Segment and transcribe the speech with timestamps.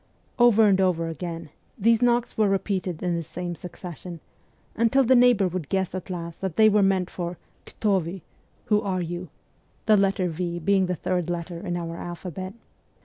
[0.39, 4.19] Over and over again these knocks were repeated in the same succession,
[4.75, 8.21] until the neighbour would guess at last that they were meant for' Kto vy?'
[8.65, 9.29] (Who are you?)
[9.85, 12.55] the letter v being the third letter in our alphabet.